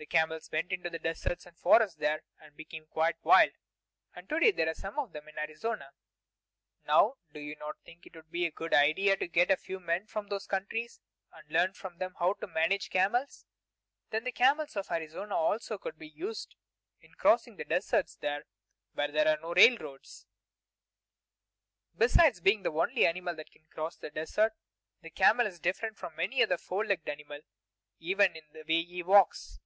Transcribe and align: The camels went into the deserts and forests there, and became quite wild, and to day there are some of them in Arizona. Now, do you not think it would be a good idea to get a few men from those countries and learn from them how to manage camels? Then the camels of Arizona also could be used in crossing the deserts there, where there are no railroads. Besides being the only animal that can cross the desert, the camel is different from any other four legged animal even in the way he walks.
The 0.00 0.06
camels 0.06 0.48
went 0.50 0.72
into 0.72 0.88
the 0.88 0.98
deserts 0.98 1.44
and 1.44 1.54
forests 1.58 1.98
there, 1.98 2.22
and 2.40 2.56
became 2.56 2.86
quite 2.86 3.22
wild, 3.22 3.50
and 4.14 4.26
to 4.30 4.40
day 4.40 4.50
there 4.50 4.66
are 4.66 4.72
some 4.72 4.98
of 4.98 5.12
them 5.12 5.28
in 5.28 5.36
Arizona. 5.36 5.90
Now, 6.86 7.16
do 7.34 7.38
you 7.38 7.54
not 7.56 7.76
think 7.84 8.06
it 8.06 8.16
would 8.16 8.30
be 8.30 8.46
a 8.46 8.50
good 8.50 8.72
idea 8.72 9.18
to 9.18 9.28
get 9.28 9.50
a 9.50 9.58
few 9.58 9.78
men 9.78 10.06
from 10.06 10.28
those 10.28 10.46
countries 10.46 11.00
and 11.34 11.46
learn 11.50 11.74
from 11.74 11.98
them 11.98 12.14
how 12.18 12.32
to 12.32 12.46
manage 12.46 12.88
camels? 12.88 13.44
Then 14.08 14.24
the 14.24 14.32
camels 14.32 14.74
of 14.74 14.90
Arizona 14.90 15.36
also 15.36 15.76
could 15.76 15.98
be 15.98 16.08
used 16.08 16.54
in 17.02 17.12
crossing 17.16 17.56
the 17.56 17.64
deserts 17.66 18.16
there, 18.16 18.46
where 18.94 19.12
there 19.12 19.28
are 19.28 19.38
no 19.42 19.52
railroads. 19.52 20.24
Besides 21.94 22.40
being 22.40 22.62
the 22.62 22.72
only 22.72 23.04
animal 23.04 23.36
that 23.36 23.50
can 23.50 23.66
cross 23.66 23.96
the 23.96 24.08
desert, 24.08 24.54
the 25.02 25.10
camel 25.10 25.46
is 25.46 25.60
different 25.60 25.98
from 25.98 26.18
any 26.18 26.42
other 26.42 26.56
four 26.56 26.86
legged 26.86 27.06
animal 27.10 27.42
even 27.98 28.34
in 28.34 28.44
the 28.54 28.64
way 28.66 28.82
he 28.84 29.02
walks. 29.02 29.58